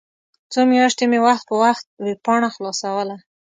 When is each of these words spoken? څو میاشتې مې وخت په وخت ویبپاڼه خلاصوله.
څو 0.51 0.61
میاشتې 0.71 1.05
مې 1.11 1.19
وخت 1.27 1.43
په 1.49 1.55
وخت 1.63 1.85
ویبپاڼه 2.05 2.49
خلاصوله. 2.55 3.15